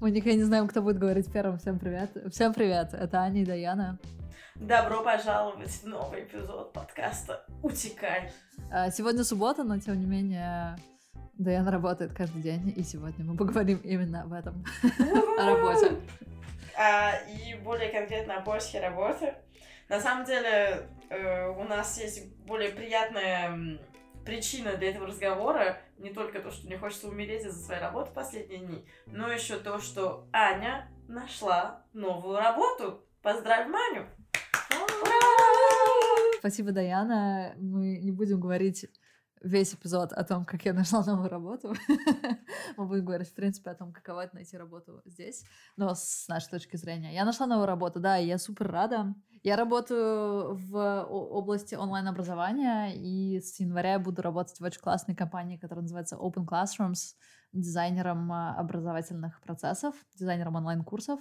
[0.00, 1.58] Мы никогда не знаем, кто будет говорить первым.
[1.58, 2.10] Всем привет.
[2.32, 2.94] Всем привет.
[2.94, 3.98] Это Аня и Даяна.
[4.54, 8.32] Добро пожаловать в новый эпизод подкаста «Утекай».
[8.72, 10.78] А, сегодня суббота, но тем не менее
[11.34, 14.64] Даяна работает каждый день, и сегодня мы поговорим именно об этом,
[15.38, 15.96] о работе.
[16.78, 19.34] А, и более конкретно о поиске работы.
[19.90, 23.78] На самом деле э, у нас есть более приятная
[24.24, 28.60] причина для этого разговора не только то, что мне хочется умереть из-за своей работы последние
[28.60, 33.04] дни, но еще то, что Аня нашла новую работу.
[33.22, 34.06] Поздравь Маню!
[36.38, 37.54] Спасибо, Даяна.
[37.58, 38.86] Мы не будем говорить
[39.42, 41.74] весь эпизод о том, как я нашла новую работу.
[42.76, 45.44] Мы будем говорить, в принципе, о том, каково это найти работу здесь,
[45.76, 47.14] но с нашей точки зрения.
[47.14, 49.14] Я нашла новую работу, да, и я супер рада.
[49.42, 55.56] Я работаю в области онлайн-образования, и с января я буду работать в очень классной компании,
[55.56, 57.14] которая называется Open Classrooms,
[57.52, 61.20] дизайнером а, образовательных процессов, дизайнером онлайн-курсов.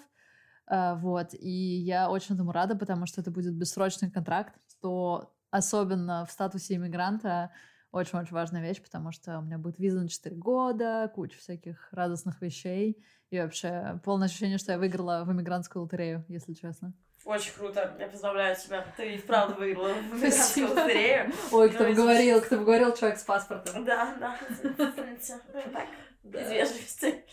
[0.68, 6.26] А, вот, и я очень этому рада, потому что это будет бессрочный контракт, что особенно
[6.26, 7.52] в статусе иммигранта
[7.92, 12.42] очень-очень важная вещь, потому что у меня будет виза на 4 года, куча всяких радостных
[12.42, 16.94] вещей, и вообще полное ощущение, что я выиграла в иммигрантскую лотерею, если честно.
[17.26, 17.96] Очень круто.
[18.00, 18.86] Я поздравляю тебя.
[18.96, 21.34] Ты и вправду выиграла в иммигрантскую лотерею.
[21.52, 23.86] Ой, кто бы говорил, кто бы говорил, человек с паспортом.
[23.86, 24.38] Да, да.
[24.78, 25.88] Так,
[26.24, 27.24] из вежливости.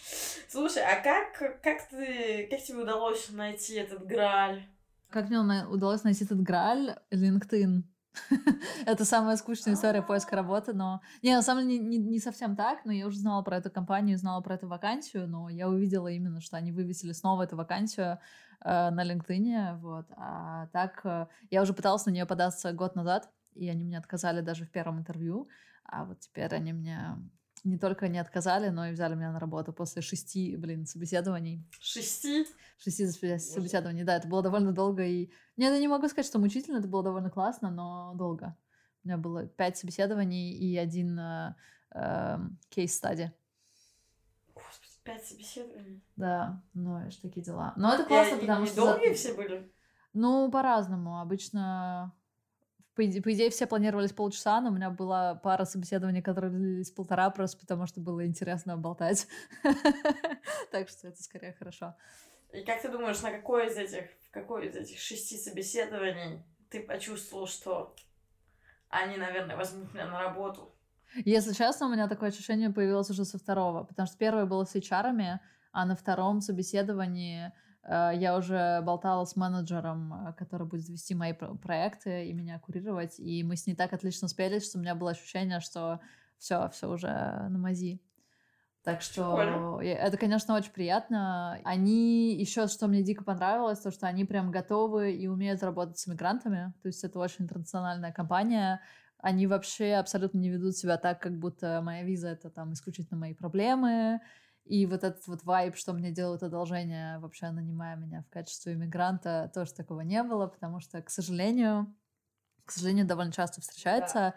[0.49, 4.67] Слушай, а как, как ты, как тебе удалось найти этот Грааль?
[5.11, 6.97] Как мне удалось найти этот Грааль?
[7.12, 7.83] LinkedIn.
[8.86, 11.00] Это самая скучная история поиска работы, но...
[11.22, 14.19] Не, на самом деле не, не совсем так, но я уже знала про эту компанию,
[14.19, 18.19] знала про эту вакансию, но я увидела именно, что они вывесили снова эту вакансию
[18.65, 20.06] э, на LinkedIn, вот.
[20.16, 24.41] А так, э, я уже пыталась на нее податься год назад, и они мне отказали
[24.41, 25.49] даже в первом интервью,
[25.84, 27.16] а вот теперь они мне
[27.66, 31.69] не только не отказали, но и взяли меня на работу после шести, блин, собеседований.
[31.81, 32.47] Шести?
[32.78, 35.04] Шести собеседований, да, это было довольно долго.
[35.04, 35.31] И...
[35.56, 38.56] Нет, я не могу сказать, что мучительно, это было довольно классно, но долго.
[39.03, 41.21] У меня было пять собеседований и один
[42.71, 43.22] кейс-стади.
[43.22, 46.05] Э, э, Господи, пять собеседований?
[46.15, 47.72] Да, ну, это такие дела.
[47.76, 48.76] Но это классно, и, потому и что...
[48.76, 49.72] долгие все были?
[50.12, 51.21] Ну, по-разному.
[51.21, 52.15] Обычно
[52.97, 56.91] по идее, по идее, все планировались полчаса, но у меня была пара собеседований, которые длились
[56.91, 59.29] полтора, просто потому что было интересно болтать.
[60.71, 61.95] Так что это скорее хорошо.
[62.53, 66.81] И как ты думаешь, на какой из этих, в какой из этих шести собеседований ты
[66.81, 67.95] почувствовал, что
[68.89, 70.75] они, наверное, возьмут меня на работу?
[71.25, 74.75] Если честно, у меня такое ощущение появилось уже со второго, потому что первое было с
[74.75, 75.39] HR,
[75.73, 77.53] а на втором собеседовании
[77.89, 83.45] я уже болтала с менеджером, э, который будет вести мои проекты и меня курировать, и
[83.45, 86.01] мы с ней так отлично спелись, что у меня было ощущение, что
[86.39, 88.01] все, все уже на мази.
[88.83, 89.83] Так что Прикольно.
[89.83, 91.59] это, конечно, очень приятно.
[91.65, 96.07] Они еще, что мне дико понравилось, то, что они прям готовы и умеют работать с
[96.07, 96.73] мигрантами.
[96.83, 98.81] То есть это очень интернациональная компания.
[99.19, 103.35] Они вообще абсолютно не ведут себя так, как будто моя виза это там исключительно мои
[103.35, 104.21] проблемы
[104.66, 109.50] и вот этот вот вайб, что мне делают одолжение, вообще нанимая меня в качестве иммигранта,
[109.54, 111.94] тоже такого не было, потому что, к сожалению,
[112.65, 114.15] к сожалению, довольно часто встречается.
[114.15, 114.34] Да.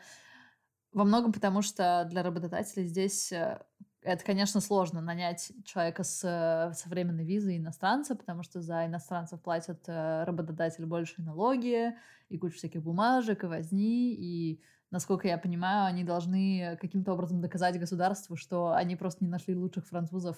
[0.93, 3.59] Во многом потому, что для работодателей здесь э,
[4.01, 9.41] это, конечно, сложно нанять человека с, э, со временной визой иностранца, потому что за иностранцев
[9.41, 11.95] платят э, работодатель большие налоги
[12.29, 17.79] и кучу всяких бумажек и возни, и насколько я понимаю, они должны каким-то образом доказать
[17.79, 20.37] государству, что они просто не нашли лучших французов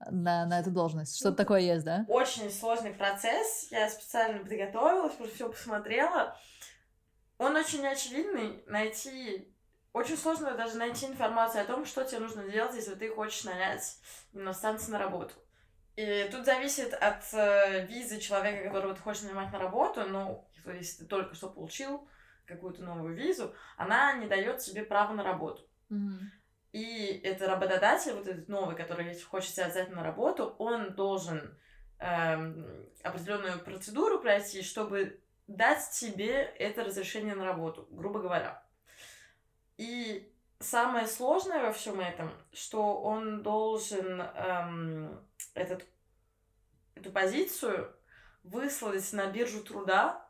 [0.00, 1.16] э, на, на эту должность.
[1.16, 2.04] Что-то такое есть, да?
[2.08, 3.68] Очень сложный процесс.
[3.70, 6.36] Я специально подготовилась, уже все посмотрела.
[7.38, 8.62] Он очень очевидный.
[8.66, 9.48] Найти...
[9.92, 13.98] Очень сложно даже найти информацию о том, что тебе нужно делать, если ты хочешь нанять
[14.32, 15.34] иностранца на работу.
[15.96, 20.04] И тут зависит от э, визы человека, которого ты хочешь нанимать на работу.
[20.08, 22.08] Ну, если ты только что получил
[22.46, 25.62] какую-то новую визу, она не дает себе права на работу.
[25.90, 26.20] Mm-hmm.
[26.72, 31.58] И это работодатель, вот этот новый, который хочет тебя взять на работу, он должен
[31.98, 38.64] эм, определенную процедуру пройти, чтобы дать тебе это разрешение на работу, грубо говоря.
[39.76, 45.20] И самое сложное во всем этом, что он должен эм,
[45.54, 45.84] этот,
[46.94, 47.94] эту позицию
[48.44, 50.26] выслать на биржу труда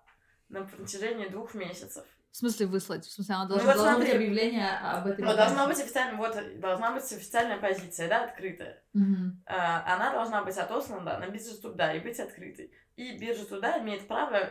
[0.52, 2.04] на протяжении двух месяцев.
[2.31, 3.04] В смысле выслать?
[3.04, 6.16] В смысле, она должна, ну, вот должно быть объявление об этой Ну, должна быть официальная,
[6.16, 8.82] вот, должна быть официальная позиция, да, открытая.
[8.94, 9.31] Mm-hmm.
[9.46, 12.72] А, она должна быть отослана, да, на биржу труда и быть открытой.
[12.96, 14.50] И биржа труда имеет право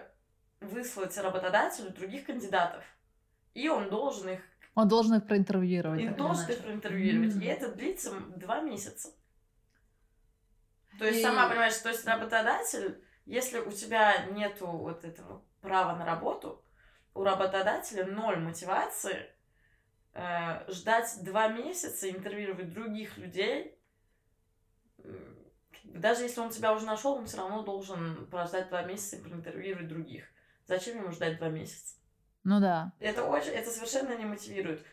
[0.60, 2.84] выслать работодателю других кандидатов.
[3.56, 4.42] И он должен их
[4.76, 6.02] Он должен их проинтервьюировать.
[6.02, 6.60] И должен иначе.
[6.60, 7.36] их проинтервьюировать.
[7.36, 7.42] М.
[7.42, 9.10] И это длится два месяца.
[11.00, 15.96] То есть, И- сама понимаешь, то есть работодатель, если у тебя нету вот этого права
[15.96, 16.64] на работу,
[17.14, 19.26] у работодателя ноль мотивации
[20.14, 23.78] э, ждать два месяца, интервьюировать других людей.
[25.84, 29.88] Даже если он тебя уже нашел, он все равно должен прождать два месяца и проинтервьюировать
[29.88, 30.26] других.
[30.68, 31.96] Зачем ему ждать два месяца?
[32.44, 32.94] Ну да.
[33.00, 34.86] Это очень, это совершенно не мотивирует.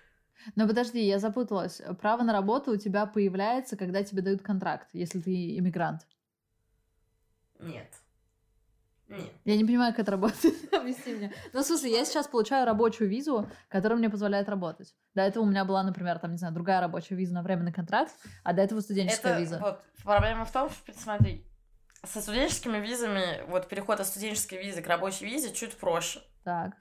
[0.55, 1.81] Но подожди, я запуталась.
[2.01, 6.07] Право на работу у тебя появляется, когда тебе дают контракт, если ты иммигрант.
[7.59, 7.93] Нет.
[9.09, 9.33] Нет.
[9.45, 10.55] Я не понимаю, как это работает.
[10.75, 11.33] Объясни мне.
[11.53, 14.95] Ну, в смысле, я сейчас получаю рабочую визу, которая мне позволяет работать.
[15.15, 18.13] До этого у меня была, например, там, не знаю, другая рабочая виза на временный контракт,
[18.45, 19.59] а до этого студенческая Это виза.
[19.59, 21.45] вот проблема в том, что, смотри,
[22.05, 26.21] со студенческими визами, вот переход от студенческой визы к рабочей визе чуть проще.
[26.45, 26.75] Так.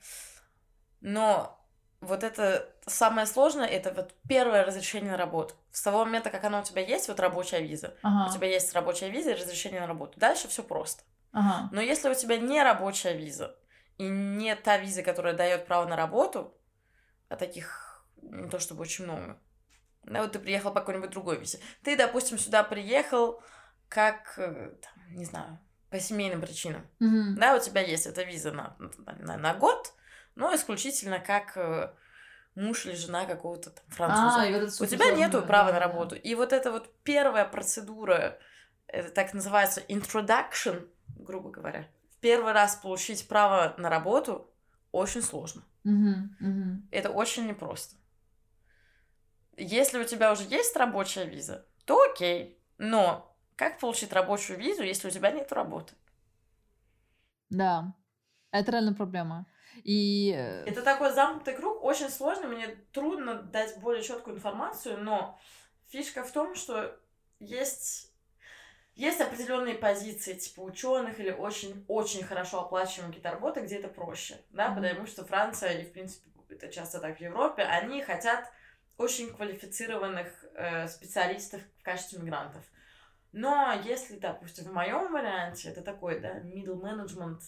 [1.01, 1.57] Но
[2.01, 5.55] вот это самое сложное, это вот первое разрешение на работу.
[5.71, 8.29] С того момента, как оно у тебя есть, вот рабочая виза, Ага.
[8.29, 10.19] у тебя есть рабочая виза и разрешение на работу.
[10.19, 11.03] Дальше все просто.
[11.31, 11.69] Ага.
[11.71, 13.57] Но если у тебя не рабочая виза
[13.97, 16.57] и не та виза, которая дает право на работу,
[17.29, 19.39] а таких не то чтобы очень много.
[20.03, 21.59] Да, вот ты приехал по какой-нибудь другой визе.
[21.83, 23.41] Ты, допустим, сюда приехал
[23.89, 25.59] как, э, там, не знаю,
[25.89, 26.87] по семейным причинам.
[26.99, 27.35] Мгм.
[27.35, 28.75] Да, у тебя есть эта виза на,
[29.05, 29.93] на, на год,
[30.35, 31.93] но исключительно как э,
[32.55, 34.43] муж или жена какого-то там француза.
[34.43, 35.79] А, вот У тебя нету да, права на да.
[35.79, 36.15] работу.
[36.15, 38.39] И вот эта вот первая процедура,
[38.87, 40.87] это так называется introduction,
[41.27, 41.87] грубо говоря.
[42.09, 44.49] В первый раз получить право на работу
[44.91, 45.63] очень сложно.
[45.83, 46.87] Мгм, мгм.
[46.91, 47.95] Это очень непросто.
[49.55, 52.59] Если у тебя уже есть рабочая виза, то окей.
[52.77, 55.93] Но как получить рабочую визу, если у тебя нет работы?
[57.49, 57.93] Да.
[58.51, 59.45] Это реально проблема.
[59.83, 60.33] И...
[60.35, 65.39] э, Это такой замкнутый круг, очень сложный, мне трудно дать более четкую информацию, но
[65.89, 66.97] фишка в том, что
[67.39, 68.11] есть,
[68.97, 74.69] есть определенные позиции, типа ученых или очень-очень хорошо оплачиваемые какие-то работы, где это проще, да,
[74.69, 74.81] Мгм.
[74.81, 78.51] потому что Франция, и в принципе это часто так в Европе, они хотят
[78.97, 82.65] очень квалифицированных э, специалистов в качестве мигрантов.
[83.31, 87.41] Но если, допустим, в моем варианте, это такой, да, middle management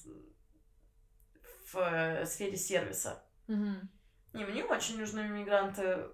[1.74, 3.24] в э, сфере сервиса.
[3.48, 3.90] мгм.
[4.34, 6.10] И мне очень нужны мигранты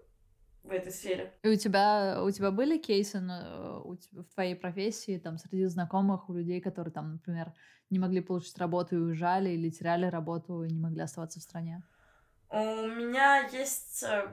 [0.65, 1.33] в этой сфере.
[1.43, 6.29] И у тебя, у тебя были кейсы на- у в твоей профессии, там, среди знакомых,
[6.29, 7.53] у людей, которые, там, например,
[7.89, 11.83] не могли получить работу и уезжали, или теряли работу и не могли оставаться в стране?
[12.49, 14.27] У меня есть э,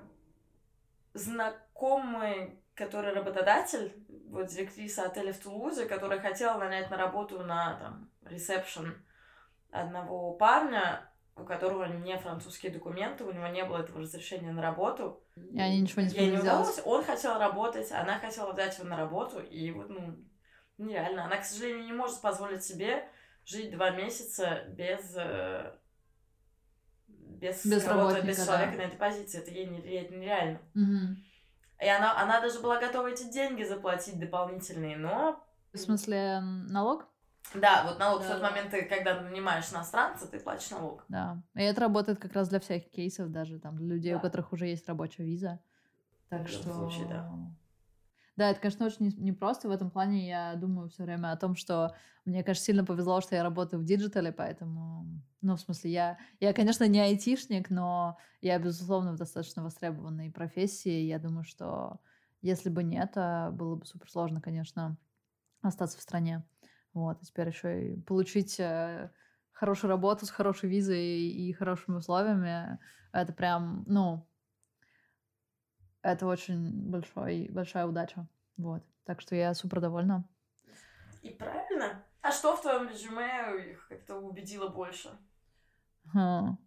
[1.15, 3.95] знакомый, который работодатель,
[4.29, 8.95] вот директриса отеля в Тулузе, которая хотела нанять на работу на там ресепшн
[9.71, 15.22] одного парня, у которого не французские документы, у него не было этого разрешения на работу.
[15.37, 16.69] И они ничего не Ей смогли не сделать?
[16.69, 20.19] удалось, он хотел работать, она хотела взять его на работу, и вот, ну,
[20.79, 21.25] нереально.
[21.25, 23.09] Она, к сожалению, не может позволить себе
[23.45, 25.75] жить два месяца без э,
[27.43, 28.45] без, Без кого-то, без да.
[28.45, 29.41] человека на этой позиции.
[29.41, 30.61] Это ей нереально.
[30.75, 31.17] Мгм.
[31.81, 35.45] И она, она даже была готова эти деньги заплатить дополнительные, но...
[35.73, 37.09] В смысле, налог?
[37.55, 38.35] Да, вот налог в Да.
[38.35, 41.05] тот момент, ты, когда нанимаешь иностранца, ты платишь налог.
[41.09, 41.43] Да.
[41.55, 44.23] И это работает как раз для всех кейсов, даже там для людей, у Да.
[44.23, 45.61] которых уже есть рабочая виза.
[46.29, 46.73] Так В что...
[46.73, 47.31] случае, да.
[48.37, 49.69] Да, это, конечно, очень не- непросто.
[49.69, 51.95] В этом плане я думаю все время о том, что
[52.25, 55.05] мне, конечно, сильно повезло, что я работаю в диджитале, поэтому...
[55.43, 61.03] Ну, в смысле, я, я, конечно, не айтишник, но я, безусловно, в достаточно востребованной профессии.
[61.03, 62.01] Я думаю, что
[62.41, 64.97] если бы не это, было бы супер сложно, конечно,
[65.61, 66.43] остаться в стране.
[66.95, 69.11] Вот, и теперь еще и получить э,
[69.53, 72.79] хорошую работу с хорошей визой и хорошими условиями,
[73.13, 74.27] это прям, ну,
[76.03, 78.27] это очень большой, большая удача.
[78.57, 78.83] Вот.
[79.05, 80.29] Так что я супер довольна.
[81.23, 82.05] И правильно.
[82.21, 85.11] А что в твоем резюме их как-то убедило больше?
[86.13, 86.59] Хм.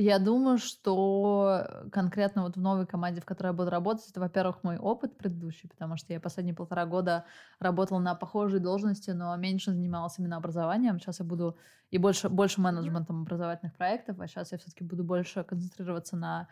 [0.00, 4.62] Я думаю, что конкретно вот в новой команде, в которой я буду работать, это, во-первых,
[4.62, 7.24] мой опыт предыдущий, потому что я последние полтора года
[7.58, 11.00] работала на похожей должности, но меньше занималась именно образованием.
[11.00, 11.56] Сейчас я буду
[11.90, 16.46] и больше, больше менеджментом образовательных проектов, а сейчас я все-таки буду больше концентрироваться на,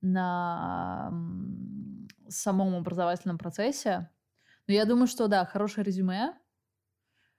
[0.00, 1.12] на
[2.30, 4.08] самом образовательном процессе.
[4.66, 6.32] Но я думаю, что да, хорошее резюме,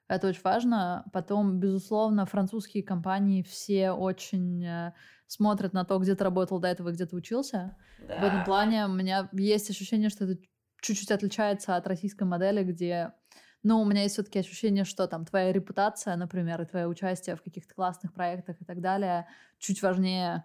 [0.10, 1.06] это очень важно.
[1.13, 4.94] Потом, безусловно, французские компании все очень э,
[5.28, 7.78] смотрят на то, где ты работал до этого, где ты учился.
[8.00, 8.20] Да.
[8.20, 10.42] В этом плане у меня есть ощущение, что это
[10.82, 13.13] чуть-чуть отличается от российской модели, где,
[13.62, 17.44] ну, у меня есть все-таки ощущение, что там твоя репутация, например, и твое участие в
[17.44, 19.28] каких-то классных проектах и так далее
[19.60, 20.44] чуть важнее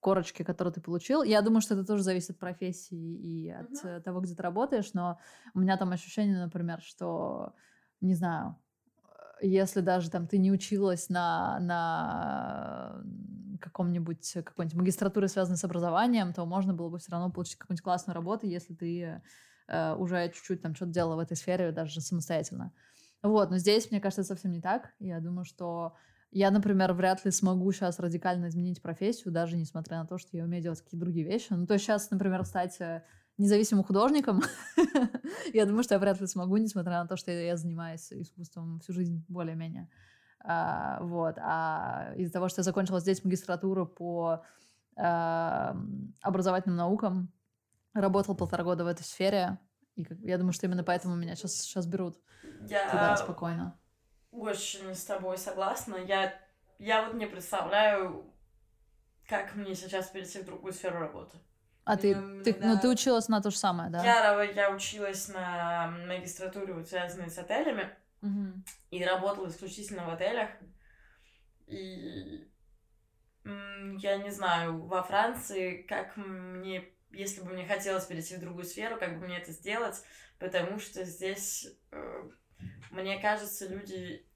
[0.00, 1.22] корочки, которые ты получил.
[1.22, 4.00] Я думаю, что это тоже зависит от профессии и от mm-hmm.
[4.00, 5.18] того, где ты работаешь, но
[5.52, 7.52] у меня там ощущение, например, что,
[8.00, 8.56] не знаю,
[9.40, 13.02] если даже там ты не училась на, на
[13.60, 18.14] каком-нибудь какой-нибудь магистратуре, связанной с образованием, то можно было бы все равно получить какую-нибудь классную
[18.14, 19.22] работу, если ты
[19.68, 22.72] э, уже чуть-чуть там что-то делала в этой сфере даже самостоятельно.
[23.22, 24.92] Вот, но здесь, мне кажется, совсем не так.
[25.00, 25.94] Я думаю, что
[26.30, 30.44] я, например, вряд ли смогу сейчас радикально изменить профессию, даже несмотря на то, что я
[30.44, 31.46] умею делать какие-то другие вещи.
[31.50, 33.02] Ну, то есть сейчас, например, стать э,
[33.38, 34.42] независимым художником,
[35.54, 38.92] я думаю, что я вряд ли смогу, несмотря на то, что я занимаюсь искусством всю
[38.92, 39.88] жизнь более-менее.
[40.40, 41.36] А, вот.
[41.38, 44.44] А из-за того, что я закончила здесь магистратуру по
[44.96, 45.76] а,
[46.22, 47.32] образовательным наукам,
[47.94, 49.58] работала полтора года в этой сфере,
[49.94, 52.20] и я думаю, что именно поэтому меня сейчас, сейчас берут
[52.68, 53.78] я туда спокойно.
[54.30, 55.96] Очень с тобой согласна.
[55.96, 56.34] Я,
[56.78, 58.32] я вот не представляю,
[59.26, 61.38] как мне сейчас перейти в другую сферу работы.
[61.88, 62.14] А ты,
[62.44, 62.66] ты, да.
[62.66, 64.04] ну, ты училась на то же самое, да?
[64.04, 67.88] Я, я училась на магистратуре, вот, связанной с отелями,
[68.20, 68.52] угу.
[68.90, 70.50] и работала исключительно в отелях.
[71.66, 72.46] И
[73.44, 78.98] я не знаю, во Франции, как мне, если бы мне хотелось перейти в другую сферу,
[78.98, 80.04] как бы мне это сделать,
[80.38, 82.22] потому что здесь, э,
[82.90, 84.26] мне кажется, люди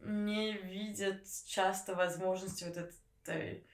[0.00, 3.66] не видят часто возможности вот этой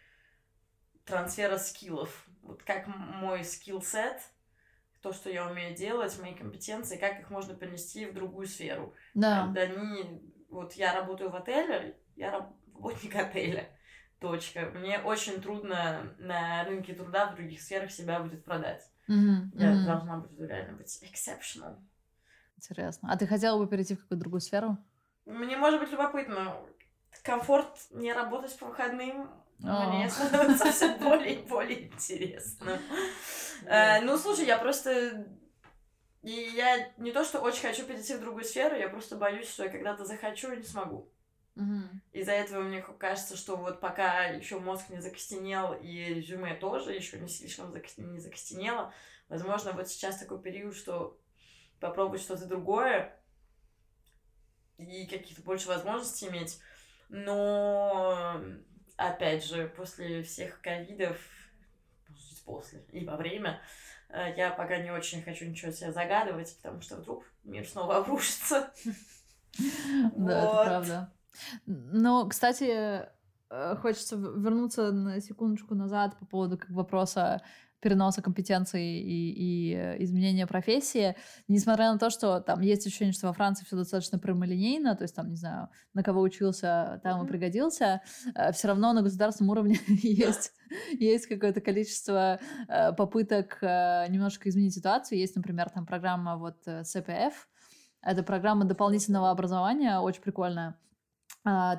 [1.04, 4.20] трансфера скиллов вот как мой скилл-сет,
[5.06, 8.94] то, что я умею делать, мои компетенции, как их можно перенести в другую сферу.
[9.14, 9.44] Да.
[9.44, 10.20] Когда они...
[10.48, 13.68] Вот я работаю в отеле, я работник отеля.
[14.20, 14.70] Точка.
[14.74, 18.82] Мне очень трудно на рынке труда в других сферах себя будет продать.
[19.08, 19.50] Mm-hmm.
[19.54, 19.84] Я mm-hmm.
[19.84, 21.76] должна быть реально быть exceptional.
[22.56, 23.12] Интересно.
[23.12, 24.78] А ты хотела бы перейти в какую-то другую сферу?
[25.26, 26.56] Мне может быть любопытно.
[27.22, 32.78] Комфорт не работать по выходным мне становится все более и более интересно.
[33.64, 35.26] Э, ну, слушай, я просто...
[36.22, 39.64] И я не то, что очень хочу перейти в другую сферу, я просто боюсь, что
[39.64, 41.10] я когда-то захочу и не смогу.
[42.12, 47.18] Из-за этого мне кажется, что вот пока еще мозг не закостенел, и резюме тоже еще
[47.18, 48.92] не слишком не закостенело,
[49.28, 51.18] возможно, вот сейчас такой период, что
[51.80, 53.18] попробовать что-то другое
[54.76, 56.60] и каких-то больше возможностей иметь.
[57.08, 58.40] Но
[58.96, 61.18] опять же, после всех ковидов,
[62.44, 63.60] после и во время,
[64.08, 68.72] э, я пока не очень хочу ничего себе загадывать, потому что вдруг мир снова обрушится.
[70.14, 71.12] Да, это правда.
[71.66, 73.06] Но, кстати,
[73.50, 77.42] э, хочется вернуться на секундочку назад по поводу как вопроса
[77.80, 81.16] переноса компетенций и, и э, изменения профессии,
[81.48, 85.14] несмотря на то, что там есть ощущение, что во Франции все достаточно прямолинейно, то есть
[85.14, 88.02] там, не знаю, на кого учился, там и пригодился,
[88.34, 90.52] э, все равно на государственном уровне есть
[90.98, 95.18] есть какое-то количество э, попыток немножко изменить ситуацию.
[95.18, 97.32] Есть, например, там программа вот CPF,
[98.02, 100.76] это программа дополнительного образования, очень прикольная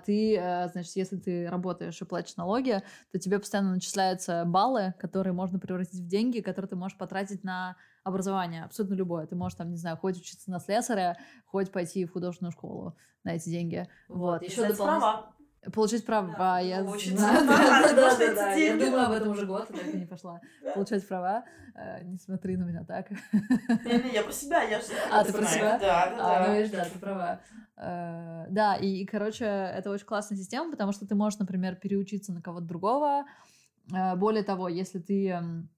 [0.06, 2.82] ты, э, значит, если ты работаешь и платишь налоги,
[3.12, 7.76] то тебе постоянно начисляются баллы, которые можно превратить в деньги, которые ты можешь потратить на
[8.06, 9.28] образование, абсолютно любое.
[9.28, 12.96] Ты можешь там, не знаю, хоть учиться на слесаря, хоть пойти в художественную школу
[13.26, 13.88] на эти деньги.
[14.08, 14.42] Вот.
[14.42, 15.34] Еще дополнительно...
[15.74, 17.48] Получить права, я знаю.
[17.48, 20.40] Да, да, да, я думаю об этом уже год, так и не пошла.
[20.74, 21.44] Получать права.
[21.76, 23.12] Э, не смотри на меня так.
[23.86, 25.78] Не-не, я про себя, я же А, ты про себя?
[25.80, 26.46] Да, да, да.
[26.46, 27.40] А, ну, видишь, да, ты права.
[27.78, 32.42] Э, да, и, короче, это очень классная система, потому что ты можешь, например, переучиться на
[32.42, 33.26] кого-то другого.
[33.94, 35.70] Э, более того, если ты эм,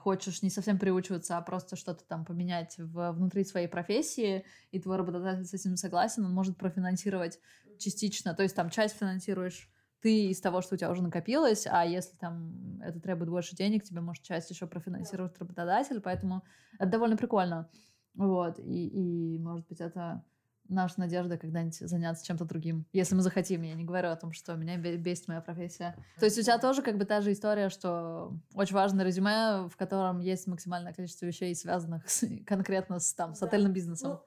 [0.00, 4.96] хочешь не совсем приучиваться, а просто что-то там поменять в, внутри своей профессии, и твой
[4.96, 7.40] работодатель с этим согласен, он может профинансировать
[7.78, 9.70] частично, то есть там часть финансируешь
[10.00, 13.84] ты из того, что у тебя уже накопилось, а если там это требует больше денег,
[13.84, 16.44] тебе может часть еще профинансировать работодатель, поэтому
[16.78, 17.70] это довольно прикольно.
[18.14, 20.22] Вот, и, и может быть, это
[20.68, 23.62] наша надежда когда-нибудь заняться чем-то другим, если мы захотим.
[23.62, 25.96] Я не говорю о том, что меня бесит моя профессия.
[26.18, 29.76] То есть у тебя тоже как бы та же история, что очень важное резюме, в
[29.76, 34.20] котором есть максимальное количество вещей, связанных с, конкретно с, там, с отельным бизнесом.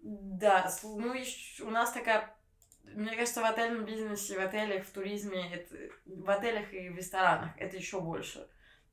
[0.00, 1.14] Ну, да, ну
[1.62, 2.34] у нас такая
[2.94, 7.50] мне кажется, в отельном бизнесе, в отелях, в туризме, это, в отелях и в ресторанах
[7.56, 8.46] это еще больше.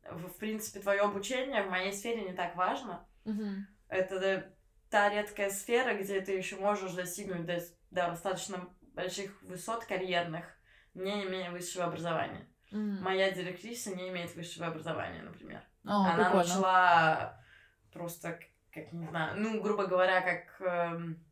[0.10, 3.06] В, в принципе, твое обучение в моей сфере не так важно.
[3.26, 3.56] Mm-hmm.
[3.90, 4.54] Это
[4.92, 10.46] та редкая сфера, где ты еще можешь достигнуть до, до достаточно больших высот карьерных,
[10.94, 12.48] не имея высшего образования.
[12.72, 13.00] Mm-hmm.
[13.00, 15.64] Моя директриса не имеет высшего образования, например.
[15.84, 16.44] Oh, Она прикольно.
[16.44, 17.44] начала
[17.92, 18.40] просто,
[18.72, 21.26] как не знаю, ну, грубо говоря, как, эм,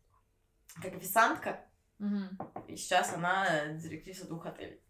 [0.82, 1.60] как официантка
[2.00, 2.64] Угу.
[2.68, 4.82] И сейчас она директриса двух отелей.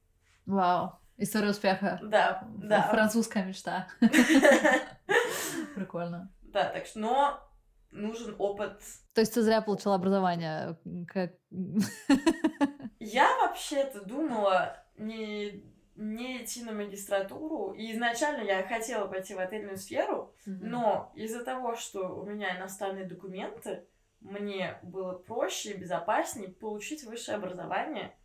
[0.46, 1.00] Вау.
[1.18, 2.00] История успеха.
[2.02, 2.84] Да, да.
[2.84, 3.88] Французская мечта.
[5.76, 6.32] Прикольно.
[6.42, 7.49] Да, так что, но
[7.92, 8.82] нужен опыт.
[9.14, 10.78] То есть ты зря получила образование?
[11.08, 11.34] Как...
[13.00, 15.64] Я вообще-то думала не,
[15.96, 17.74] не идти на магистратуру.
[17.74, 20.60] И изначально я хотела пойти в отельную сферу, mm-hmm.
[20.62, 23.86] но из-за того, что у меня иностранные документы,
[24.22, 28.16] мне было проще и безопаснее получить высшее образование,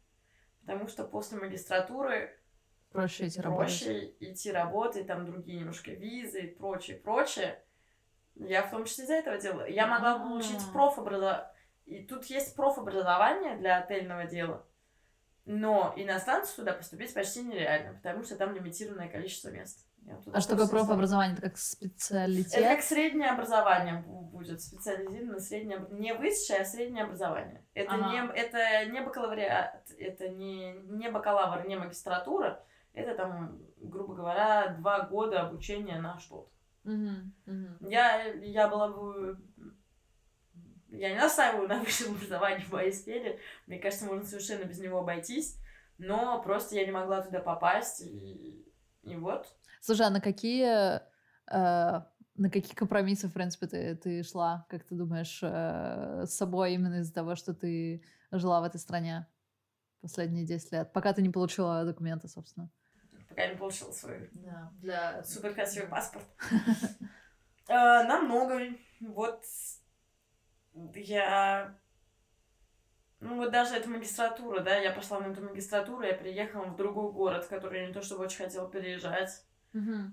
[0.61, 2.37] потому что после магистратуры
[2.91, 4.17] проще идти проще работать.
[4.21, 7.64] идти работать, там другие немножко визы и прочее, прочее.
[8.37, 9.67] Я в том числе из-за этого делала.
[9.67, 11.49] Я могла получить профобразование.
[11.87, 14.67] И тут есть профобразование для отельного дела.
[15.45, 19.87] Но иностранцу туда поступить почти нереально, потому что там лимитированное количество мест.
[20.33, 21.35] А что такое профобразование?
[21.35, 22.55] Это как специалитет?
[22.55, 27.65] Это как среднее образование будет, специализированное среднее, не высшее, а среднее образование.
[27.75, 28.11] Это, ага.
[28.11, 32.63] не, это не бакалавриат, это не, не бакалавр, не магистратура,
[32.93, 36.51] это там, грубо говоря, два года обучения на что-то.
[37.81, 39.39] Я, я была бы...
[40.91, 43.41] Я не настаиваю на высшем образовании в моей сфере.
[43.67, 45.59] Мне кажется, можно совершенно без него обойтись.
[45.99, 48.03] Но просто я не могла туда попасть.
[48.03, 48.65] И,
[49.03, 49.47] и вот.
[49.81, 51.01] Слушай, а на какие...
[51.51, 52.03] Э,
[52.37, 57.01] на какие компромиссы, в принципе, ты, ты шла, как ты думаешь, э, с собой именно
[57.01, 59.27] из-за того, что ты жила в этой стране
[60.01, 62.71] последние 10 лет, пока ты не получила документы, собственно?
[63.35, 65.25] Пока не получила свой да, для...
[65.25, 66.25] супер красивый паспорт.
[67.67, 68.61] А, намного.
[69.01, 69.43] Вот
[70.95, 71.79] я...
[73.21, 77.11] Ну вот даже эта магистратура, да, я пошла на эту магистратуру, я приехала в другой
[77.11, 79.47] город, в который я не то чтобы очень хотела переезжать.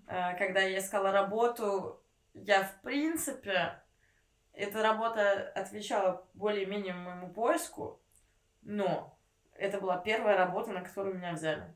[0.08, 2.02] А, когда я искала работу,
[2.34, 3.84] я в принципе...
[4.54, 8.02] Эта работа отвечала более-менее моему поиску,
[8.62, 9.20] но
[9.56, 11.76] это была первая работа, на которую меня взяли.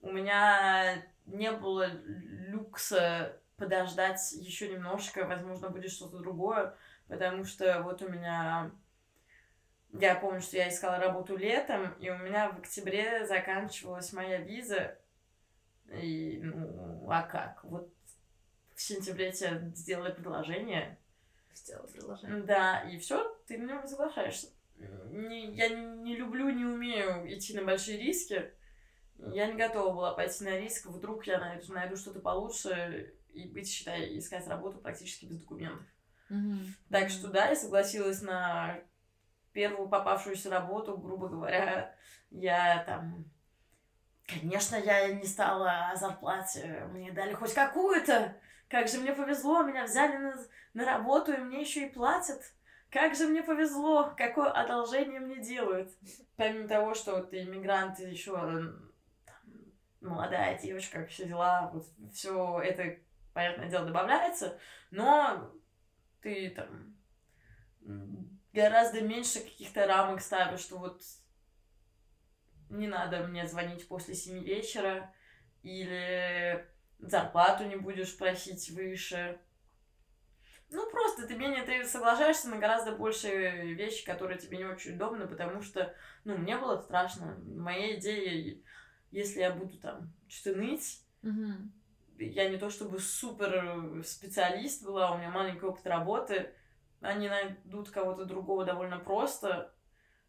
[0.00, 1.88] У меня не было
[2.48, 6.76] люкса подождать еще немножко, возможно, будет что-то другое,
[7.08, 8.70] потому что вот у меня...
[9.92, 14.98] Я помню, что я искала работу летом, и у меня в октябре заканчивалась моя виза.
[15.90, 17.64] И, ну, а как?
[17.64, 17.90] Вот
[18.74, 20.98] в сентябре тебе сделали предложение.
[21.54, 22.42] Сделали предложение.
[22.42, 24.48] Да, и все, ты на него соглашаешься.
[25.10, 28.52] Не, я не люблю, не умею идти на большие риски.
[29.18, 33.68] Я не готова была пойти на риск, вдруг я найду, найду что-то получше и быть,
[33.68, 35.86] считай, искать работу практически без документов.
[36.30, 36.66] Mm-hmm.
[36.90, 38.78] Так что да, я согласилась на
[39.52, 41.94] первую попавшуюся работу, грубо говоря,
[42.30, 43.24] я там...
[44.26, 48.36] Конечно, я не стала о зарплате, мне дали хоть какую-то.
[48.68, 50.34] Как же мне повезло, меня взяли на,
[50.74, 52.42] на работу, и мне еще и платят.
[52.90, 55.90] Как же мне повезло, какое одолжение мне делают.
[56.36, 58.74] Помимо того, что ты иммигрант, еще
[60.00, 62.98] молодая девочка, все дела, вот все это,
[63.32, 64.58] понятное дело, добавляется,
[64.90, 65.52] но
[66.22, 66.96] ты там
[68.52, 71.02] гораздо меньше каких-то рамок ставишь, что вот
[72.68, 75.12] не надо мне звонить после семи вечера,
[75.62, 76.66] или
[76.98, 79.38] зарплату не будешь просить выше.
[80.70, 83.28] Ну, просто ты менее ты соглашаешься на гораздо больше
[83.74, 87.38] вещи, которые тебе не очень удобны, потому что, ну, мне было страшно.
[87.44, 88.60] Моя идея
[89.10, 91.52] если я буду там что-то ныть, угу.
[92.18, 96.52] я не то чтобы супер специалист была, у меня маленький опыт работы,
[97.00, 99.72] они найдут кого-то другого довольно просто.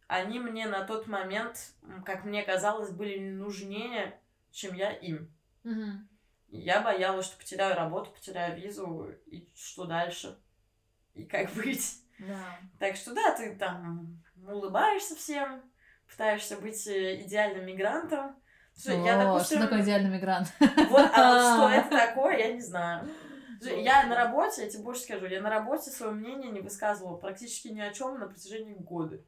[0.07, 1.73] Они мне на тот момент,
[2.05, 4.19] как мне казалось, были нужнее,
[4.51, 5.33] чем я им.
[5.63, 6.07] Угу.
[6.47, 10.39] я боялась, что потеряю работу, потеряю визу, и что дальше?
[11.13, 12.03] И как быть?
[12.19, 12.59] Да.
[12.79, 15.61] Так что да, ты там улыбаешься всем,
[16.07, 18.41] пытаешься быть э, идеальным мигрантом,
[18.77, 19.57] Слушай, я, допустим...
[19.57, 20.53] Что такое идеальный мигрант?
[20.59, 23.09] Вот, а вот что это такое, я не знаю.
[23.61, 27.69] Я на работе, я тебе больше скажу, я на работе свое мнение не высказывала практически
[27.69, 29.19] ни о чем на протяжении года.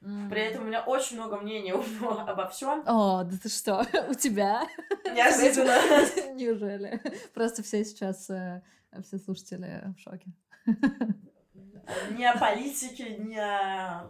[0.00, 2.82] При этом у меня очень много мнений обо всем.
[2.86, 4.68] О, да ты что, у тебя?
[5.04, 6.34] Неожиданно.
[6.34, 7.00] Неужели?
[7.34, 8.62] Просто все сейчас, э,
[9.04, 10.32] все слушатели в шоке.
[12.16, 14.08] Ни о политике, ни о...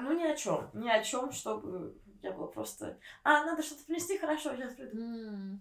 [0.00, 0.70] Ну, ни о чем.
[0.74, 2.98] Ни о чем, чтобы я была просто...
[3.22, 4.98] А, надо что-то принести, хорошо, сейчас приду.
[4.98, 5.58] Mm.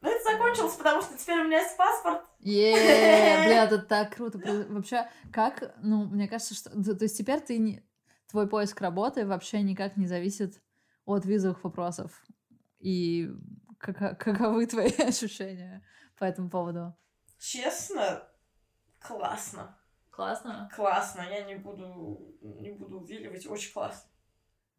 [0.00, 2.24] Ну, это закончилось, потому что теперь у меня есть паспорт.
[2.40, 4.38] Еее, бля, это так круто.
[4.68, 6.70] Вообще, как, ну, мне кажется, что...
[6.70, 7.84] То есть теперь ты не...
[8.28, 10.60] Твой поиск работы вообще никак не зависит
[11.04, 12.24] от визовых вопросов.
[12.78, 13.30] И
[13.78, 15.84] как, каковы твои ощущения
[16.18, 16.96] по этому поводу?
[17.38, 18.28] Честно,
[19.00, 19.78] классно.
[20.10, 20.70] Классно?
[20.74, 21.22] Классно.
[21.22, 23.46] Я не буду, не буду увиливать.
[23.46, 24.10] Очень классно.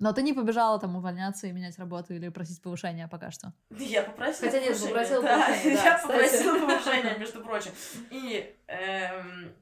[0.03, 3.53] Но ты не побежала там увольняться и менять работу или просить повышения пока что?
[3.69, 6.11] Я попросила Хотя нет, попросила да, повышения, да, Я кстати.
[6.11, 7.71] попросила повышения, между прочим.
[8.09, 9.55] И эм,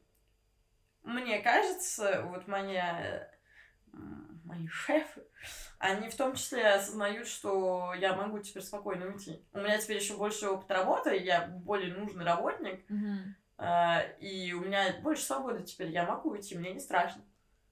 [1.03, 3.29] мне кажется, вот моя,
[4.43, 5.21] мои шефы,
[5.77, 9.45] они в том числе осознают, что я могу теперь спокойно уйти.
[9.53, 12.83] У меня теперь еще больше опыта работы, я более нужный работник,
[13.59, 17.21] э, и у меня больше свободы теперь, я могу уйти, мне не страшно.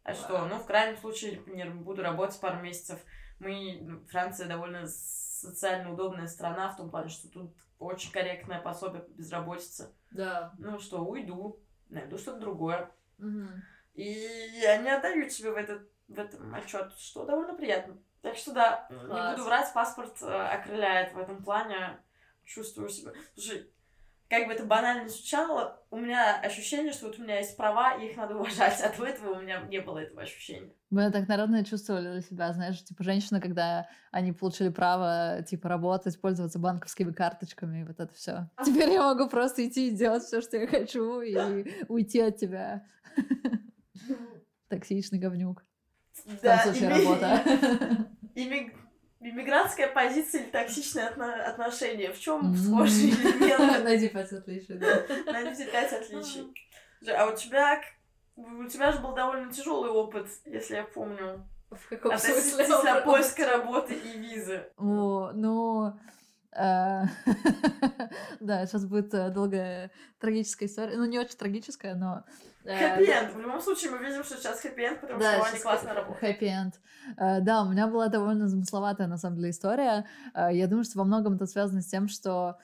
[0.03, 0.45] А что?
[0.45, 2.99] Ну, в крайнем случае, например, буду работать пару месяцев.
[3.39, 9.01] Мы, ну, Франция довольно социально удобная страна, в том плане, что тут очень корректное пособие
[9.01, 9.93] по безработице.
[10.12, 10.53] Да.
[10.57, 12.91] Ну что, уйду, найду что-то другое.
[13.93, 14.03] И
[14.62, 17.97] я не отдаю себе в, этот, в этом отчет, что довольно приятно.
[18.21, 19.35] Так что да, не Класс.
[19.35, 22.01] буду врать, паспорт э, окрыляет в этом плане.
[22.43, 23.12] Чувствую себя.
[23.33, 23.71] Слушай,
[24.30, 27.96] как бы это банально не звучало, у меня ощущение, что вот у меня есть права,
[27.96, 28.80] и их надо уважать.
[28.84, 30.72] А до этого у меня не было этого ощущения.
[30.92, 36.60] Мы так народно чувствовали себя, знаешь, типа женщины, когда они получили право, типа, работать, пользоваться
[36.60, 38.50] банковскими карточками, и вот это все.
[38.63, 41.36] Теперь я могу просто идти и делать все, что я хочу, и
[41.88, 42.86] уйти от тебя.
[44.70, 45.63] Токсичный говнюк.
[46.26, 48.08] В том случае работа.
[49.19, 52.12] имми- Иммигрантская позиция или токсичные отно- отношения.
[52.12, 53.84] В чем схожие элементы?
[53.84, 55.03] Найди пять отличий, да.
[55.32, 56.53] Найдите пять отличий.
[57.15, 57.82] А у тебя,
[58.36, 63.93] у тебя же был довольно тяжелый опыт, если я помню, В каком относительно поиска работы
[63.93, 64.65] и визы.
[64.77, 65.88] О, ну...
[65.88, 65.91] э,
[68.39, 70.97] Да, сейчас будет э, долгая трагическая история.
[70.97, 72.23] Ну, не очень трагическая, но...
[72.63, 73.33] э, Хэппи-энд.
[73.33, 76.19] В любом случае мы видим, что сейчас хэппи-энд, потому что они классно работают.
[76.19, 76.79] Хэппи-энд.
[77.17, 80.05] Э, Да, у меня была довольно замысловатая, на самом деле, история.
[80.35, 82.57] Я думаю, что во многом это связано с тем, что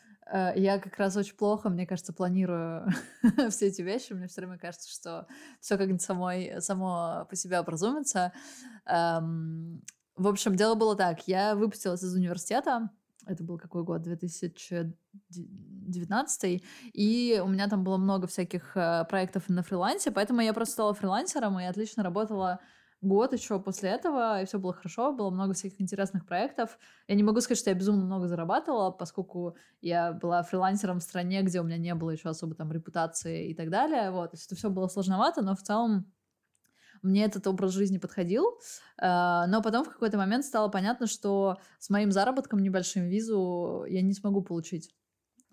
[0.55, 2.87] я как раз очень плохо, мне кажется, планирую
[3.51, 4.13] все эти вещи.
[4.13, 5.27] Мне все время кажется, что
[5.59, 8.33] все как-нибудь самой, само по себе образумится.
[8.87, 9.83] Эм,
[10.15, 11.27] В общем, дело было так.
[11.27, 12.89] Я выпустилась из университета.
[13.27, 14.01] Это был какой год?
[14.01, 16.63] 2019.
[16.93, 20.93] И у меня там было много всяких э, проектов на фрилансе, поэтому я просто стала
[20.93, 22.59] фрилансером и отлично работала
[23.01, 26.77] год еще после этого, и все было хорошо, было много всяких интересных проектов.
[27.07, 31.41] Я не могу сказать, что я безумно много зарабатывала, поскольку я была фрилансером в стране,
[31.41, 34.11] где у меня не было еще особо там репутации и так далее.
[34.11, 36.11] Вот, то есть это все было сложновато, но в целом
[37.05, 38.59] мне этот образ жизни подходил,
[39.01, 44.01] Э, но потом в какой-то момент стало понятно, что с моим заработком небольшим визу я
[44.01, 44.93] не смогу получить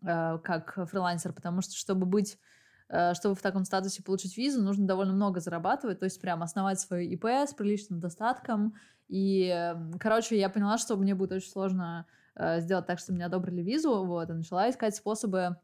[0.03, 2.39] э, как фрилансер, потому что чтобы быть
[2.89, 6.81] э, чтобы в таком статусе получить визу, нужно довольно много зарабатывать, то есть прям основать
[6.81, 8.75] свое ИП с приличным достатком.
[9.09, 12.07] И, короче, я поняла, что мне будет очень сложно
[12.61, 15.59] сделать так, чтобы мне одобрили визу, вот, и начала искать способы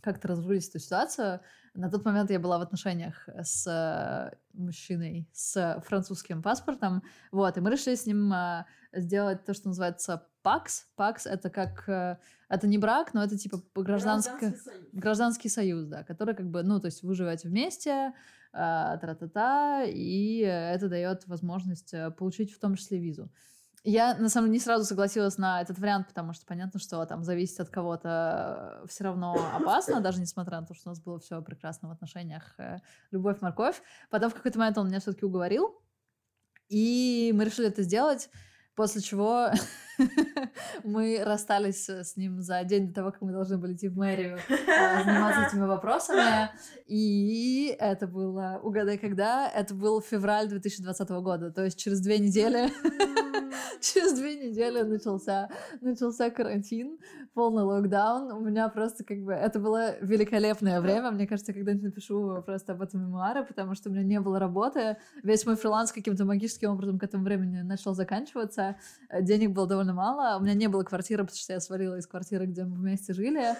[0.00, 1.40] как-то разрулить эту ситуацию.
[1.74, 7.60] На тот момент я была в отношениях с э, мужчиной с французским паспортом, вот, и
[7.60, 10.88] мы решили с ним э, сделать то, что называется ПАКС.
[10.96, 11.88] ПАКС— это как...
[11.88, 12.18] э,
[12.50, 14.52] это не брак, но это типа гражданское...
[14.52, 14.86] союз.
[14.92, 18.12] Гражданский союз, да, который как бы, ну, то есть вы живете вместе,
[18.52, 23.30] э, тра-та-та, и это дает возможность э, получить в том числе визу.
[23.84, 27.24] Я, на самом деле, не сразу согласилась на этот вариант, потому что понятно, что там
[27.24, 31.42] зависеть от кого-то все равно опасно, даже несмотря на то, что у нас было все
[31.42, 32.78] прекрасно в отношениях, э,
[33.10, 33.82] любовь, морковь.
[34.08, 35.82] Потом в какой-то момент он меня все-таки уговорил,
[36.68, 38.30] и мы решили это сделать,
[38.76, 39.48] после чего
[40.84, 44.38] мы расстались с ним за день до того, как мы должны были идти в мэрию
[44.48, 46.50] э, заниматься этими вопросами.
[46.86, 49.48] И это было, угадай, когда?
[49.48, 52.70] Это был февраль 2020 года, то есть через две недели
[53.82, 56.98] через две недели начался, начался карантин,
[57.34, 58.32] полный локдаун.
[58.32, 59.32] У меня просто как бы...
[59.32, 61.10] Это было великолепное время.
[61.10, 64.96] Мне кажется, когда-нибудь напишу просто об этом мемуары, потому что у меня не было работы.
[65.22, 68.76] Весь мой фриланс каким-то магическим образом к этому времени начал заканчиваться.
[69.08, 70.38] Э, Денег было довольно мало.
[70.38, 73.56] У меня не было квартиры, потому что я свалила из квартиры, где мы вместе жили.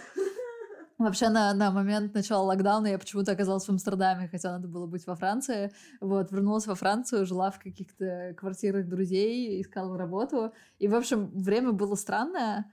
[1.02, 5.06] Вообще на, на момент начала локдауна я почему-то оказалась в Амстердаме, хотя надо было быть
[5.06, 5.72] во Франции.
[6.00, 10.52] Вот, вернулась во Францию, жила в каких-то квартирах друзей, искала работу.
[10.78, 12.70] И, в общем, время было странное.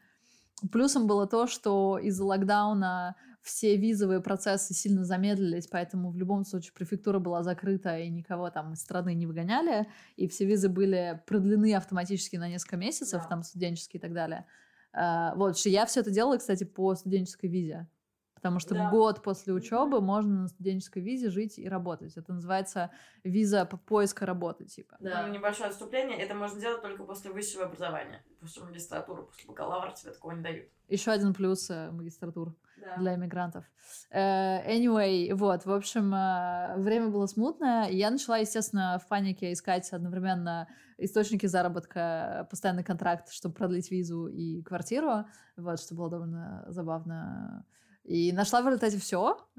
[0.71, 6.73] Плюсом было то, что из-за локдауна все визовые процессы сильно замедлились, поэтому в любом случае
[6.73, 9.87] префектура была закрыта, и никого там из страны не выгоняли,
[10.17, 13.27] и все визы были продлены автоматически на несколько месяцев, Да.
[13.29, 14.45] там студенческие и так далее.
[14.91, 17.87] А, Вот, что я все это делала, кстати, по студенческой визе.
[18.39, 18.89] Потому что Да.
[18.89, 22.15] год после учебы можно на студенческой визе жить и работать.
[22.15, 22.89] Это называется
[23.25, 24.95] виза по поиска работы, типа.
[25.01, 26.17] Ну, небольшое отступление.
[26.17, 28.23] Это можно делать только после высшего образования.
[28.39, 30.69] После магистратуры, после бакалавра тебе такого не дают.
[30.87, 32.95] Еще один плюс э, магистратур Да.
[32.97, 33.65] для иммигрантов.
[34.09, 39.51] Э, Anyway, вот, в общем, э, время было смутное, и я начала, естественно, в панике
[39.51, 45.25] искать одновременно источники заработка, постоянный контракт, чтобы продлить визу и квартиру,
[45.57, 47.65] вот, что было довольно забавно.
[48.09, 49.37] И нашла в результате все.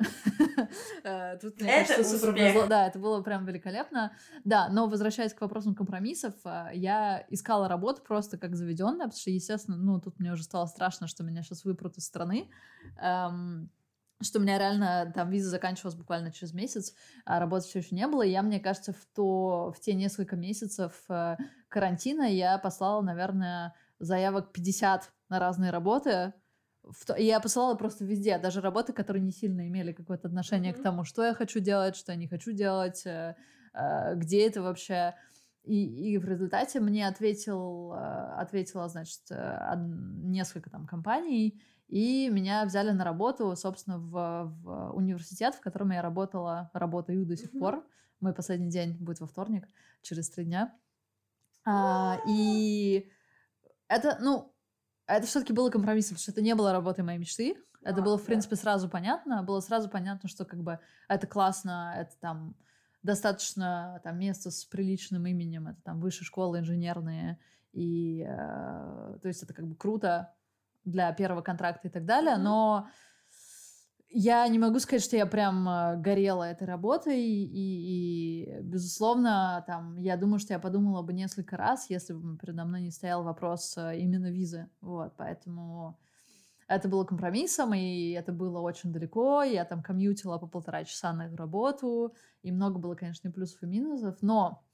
[1.40, 2.66] Тут, мне Это кажется, супер.
[2.68, 4.12] Да, это было прям великолепно.
[4.42, 9.30] Да, но возвращаясь к вопросам компромиссов, э, я искала работу просто как заведенная, потому что,
[9.30, 12.50] естественно, ну, тут мне уже стало страшно, что меня сейчас выпрут из страны.
[13.00, 13.70] Эм,
[14.20, 16.92] что у меня реально там виза заканчивалась буквально через месяц,
[17.24, 18.22] а работы все еще не было.
[18.22, 21.36] И я, мне кажется, в, то, в те несколько месяцев э,
[21.68, 26.32] карантина я послала, наверное, заявок 50 на разные работы.
[27.18, 30.82] Я посылала просто везде, даже работы, которые не сильно имели какое-то отношение к Мгм.
[30.82, 33.36] тому, что я хочу делать, что я не хочу делать, э,
[33.74, 35.14] э, где это вообще.
[35.62, 39.20] И, и в результате мне ответил, э, ответила, значит,
[39.78, 46.02] несколько там компаний, и меня взяли на работу, собственно, в, в университет, в котором я
[46.02, 47.60] работала, работаю до сих Мгм.
[47.60, 47.86] пор.
[48.20, 49.68] Мой последний день будет во вторник,
[50.02, 50.78] через три дня.
[51.64, 53.10] А, и
[53.88, 54.54] это, ну,
[55.16, 57.56] это все-таки было компромиссом, потому что это не было работой моей мечты.
[57.82, 58.26] Это А, было, в да.
[58.26, 59.42] принципе, сразу понятно.
[59.42, 62.56] Было сразу понятно, что как бы это классно, это там
[63.02, 67.38] достаточно там место с приличным именем, это там высшие школы инженерные,
[67.72, 70.34] и э, то есть это как бы круто
[70.84, 72.44] для первого контракта и так далее, Мгм.
[72.44, 72.88] но
[74.10, 79.96] я не могу сказать, что я прям э, горела этой работой, и, и, безусловно, там,
[79.96, 83.76] я думаю, что я подумала бы несколько раз, если бы передо мной не стоял вопрос
[83.78, 85.96] э, именно визы, вот, поэтому
[86.66, 91.26] это было компромиссом, и это было очень далеко, я там комьютила по полтора часа на
[91.28, 94.64] эту работу, и много было, конечно, и плюсов, и минусов, но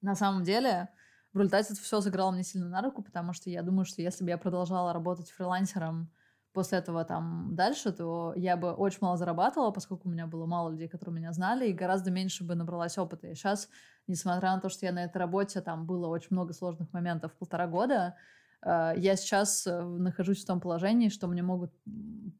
[0.00, 0.88] на самом деле
[1.32, 4.24] в результате это все сыграло мне сильно на руку, потому что я думаю, что если
[4.24, 6.10] бы я продолжала работать фрилансером
[6.52, 10.70] после этого там дальше, то я бы очень мало зарабатывала, поскольку у меня было мало
[10.70, 13.28] людей, которые меня знали, и гораздо меньше бы набралась опыта.
[13.28, 13.68] И сейчас,
[14.06, 17.66] несмотря на то, что я на этой работе, там было очень много сложных моментов полтора
[17.68, 18.16] года,
[18.62, 21.72] э, я сейчас э, нахожусь в том положении, что мне могут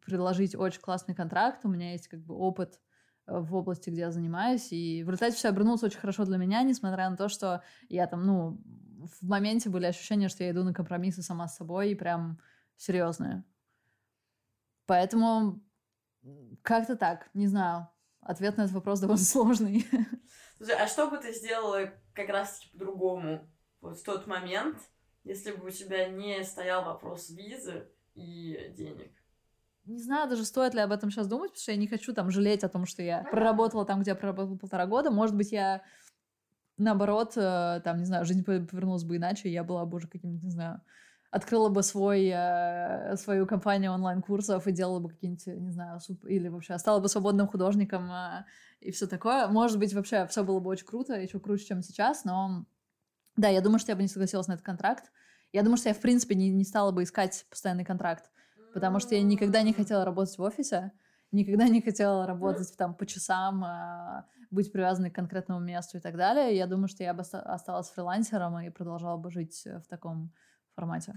[0.05, 2.81] предложить очень классный контракт, у меня есть как бы опыт
[3.27, 6.63] э, в области, где я занимаюсь, и в результате все обернулось очень хорошо для меня,
[6.63, 8.61] несмотря на то, что я там, ну,
[9.21, 12.39] в моменте были ощущения, что я иду на компромиссы сама с собой, и прям
[12.77, 13.45] серьезные.
[14.91, 15.63] Поэтому
[16.63, 17.89] как-то так, не знаю.
[18.23, 19.87] Ответ на этот вопрос довольно сложный.
[20.57, 23.49] Слушай, а что бы ты сделала как раз-таки по-другому
[23.81, 24.79] вот в тот момент,
[25.23, 29.13] если бы у тебя не стоял вопрос визы и денег?
[29.85, 32.33] Не знаю даже, стоит ли об этом сейчас думать, потому что я не хочу там
[32.33, 35.13] жалеть о том, что я проработала там, где я проработала полтора года.
[35.13, 35.85] Может быть, я
[36.79, 40.09] наоборот, э, там, не знаю, жизнь пов- повернулась бы иначе, и я была бы уже
[40.09, 40.81] каким-то, не знаю,
[41.31, 46.49] открыла бы свой, э, свою компанию онлайн-курсов и делала бы какие-нибудь, не знаю, суп- или
[46.49, 48.45] вообще стала бы свободным художником э,
[48.81, 49.47] и все такое.
[49.47, 52.65] Может быть, вообще все было бы очень круто, еще круче, чем сейчас, но
[53.37, 55.13] да, я думаю, что я бы не согласилась на этот контракт.
[55.53, 58.31] Я думаю, что я, в принципе, не, не стала бы искать постоянный контракт,
[58.75, 60.93] потому что я никогда не хотела работать в офисе,
[61.33, 66.17] никогда не хотела работать там по часам, а, быть привязанной к конкретному месту и так
[66.17, 66.57] далее.
[66.57, 70.33] Я думаю, что я бы оста- осталась фрилансером и продолжала бы жить э, в таком
[70.81, 71.13] формате.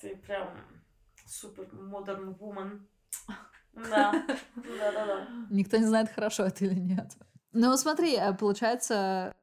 [0.00, 0.56] Ты прям
[1.26, 2.80] супер модерн woman.
[3.74, 4.12] Да,
[4.54, 5.28] да-да-да.
[5.48, 7.16] Никто не знает, хорошо это или нет.
[7.52, 9.34] Ну, смотри, э, получается,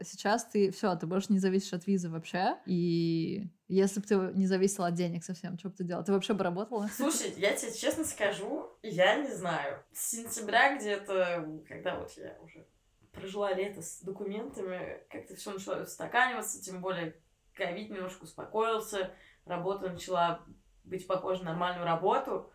[0.00, 2.56] сейчас ты все, ты больше не зависишь от визы вообще.
[2.66, 6.04] И если бы ты не зависела от денег совсем, что бы ты делала?
[6.04, 6.88] Ты вообще бы работала?
[6.96, 9.82] Слушай, я тебе честно скажу, я не знаю.
[9.92, 12.64] С сентября где-то, когда вот я уже
[13.10, 17.16] прожила лето с документами, как-то все начало устаканиваться, тем более
[17.54, 19.14] ковид немножко успокоился,
[19.44, 20.44] работа начала
[20.84, 22.50] быть похожа на нормальную работу.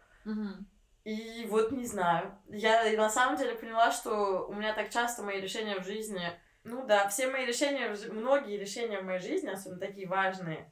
[1.03, 2.37] И вот не знаю.
[2.49, 6.21] Я на самом деле поняла, что у меня так часто мои решения в жизни...
[6.65, 10.71] Ну да, все мои решения, многие решения в моей жизни, особенно такие важные,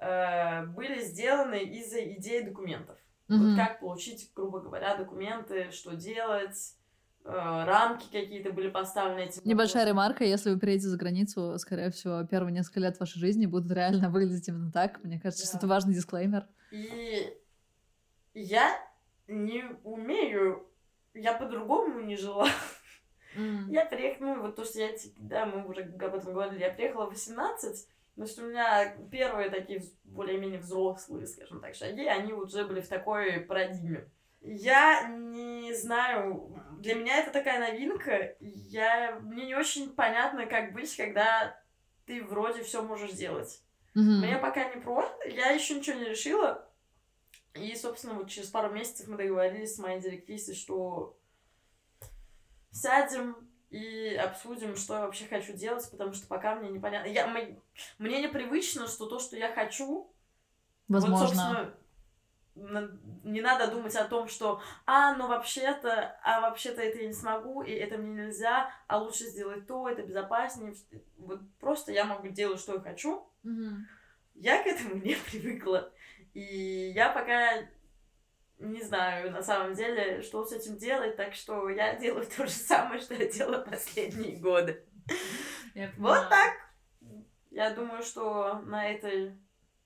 [0.00, 2.98] э, были сделаны из-за идеи документов.
[3.28, 3.56] Вот Мгм.
[3.56, 6.76] как получить, грубо говоря, документы, что делать,
[7.24, 9.42] рамки какие-то были поставлены этим.
[9.44, 13.72] Небольшая ремарка, если вы приедете за границу, скорее всего, первые несколько лет вашей жизни будут
[13.72, 15.02] реально выглядеть именно так.
[15.02, 15.58] Мне кажется, что Да.
[15.58, 16.46] это важный дисклеймер.
[16.70, 17.34] И
[18.34, 18.76] я
[19.26, 20.66] не умею,
[21.14, 22.46] я по-другому не жила.
[23.68, 27.06] Я приехала, ну, вот то, что я, да, мы уже об этом говорили, я приехала
[27.06, 32.80] в 18, Значит, у меня первые такие более-менее взрослые, скажем так, шаги, они уже были
[32.80, 34.08] в такой парадигме.
[34.44, 38.36] Я не знаю, для меня это такая новинка.
[38.40, 41.58] Я, мне не очень понятно, как быть, когда
[42.04, 43.62] ты вроде все можешь делать.
[43.94, 44.18] Мгм.
[44.20, 46.68] Мне пока не про, я еще ничего не решила.
[47.54, 51.16] И, собственно, вот через пару месяцев мы договорились с моей директрисой, что
[52.70, 57.08] сядем и обсудим, что я вообще хочу делать, потому что пока мне непонятно.
[57.08, 57.58] Я, мы-
[57.98, 60.12] мне непривычно, что то, что я хочу,
[60.88, 61.16] Возможно.
[61.16, 61.74] вот, собственно,
[62.54, 67.62] не надо думать о том, что а, ну вообще-то, а вообще-то это я не смогу,
[67.62, 70.74] и это мне нельзя, а лучше сделать то, это безопаснее.
[71.18, 73.86] Вот просто я могу делать, что я хочу, Мгм.
[74.34, 75.92] я к этому не привыкла.
[76.32, 77.64] И я пока
[78.58, 82.52] не знаю, на самом деле, что с этим делать, так что я делаю то же
[82.52, 84.84] самое, что я делала последние годы.
[85.98, 86.52] Вот так.
[87.50, 89.36] Я думаю, что на этой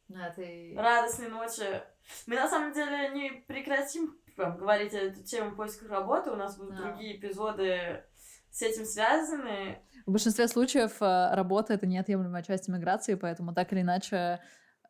[0.09, 0.77] На этой...
[0.77, 1.83] радостной ноте
[2.27, 6.31] мы на самом деле не прекратим прям, говорить эту тему поиска работы.
[6.31, 6.83] У нас будут Да.
[6.83, 8.05] другие эпизоды
[8.51, 9.79] с этим связаны.
[10.07, 14.41] В большинстве случаев э, работа— это неотъемлемая часть миграции, поэтому так или иначе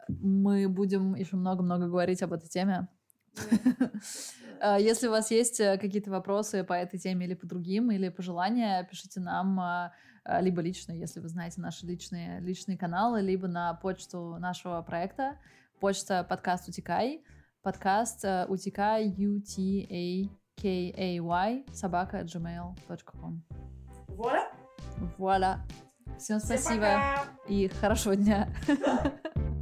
[0.08, 2.88] мы будем еще много-много говорить об этой теме.
[4.60, 8.08] Э, Если у вас есть э, какие-то вопросы по этой теме или по другим, или
[8.08, 9.90] пожелания, пишите нам э,
[10.24, 15.36] э, либо лично, если вы знаете наши личные, личные каналы, либо на почту нашего проекта.
[15.80, 17.22] Почта подкаст Утекай.
[17.62, 20.34] Подкаст э, Утекай, U-T-A-K-A-Y,
[21.72, 23.42] собака gmail.com.
[24.08, 24.48] Вуаля!
[25.18, 25.60] Вуаля.
[26.18, 27.24] Всем Всем спасибо пока!
[27.46, 28.48] и хорошего дня.